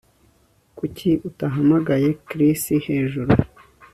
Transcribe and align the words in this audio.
Kuki 0.77 1.09
utahamagaye 1.29 2.07
Chris 2.27 2.61
hejuru 2.87 3.31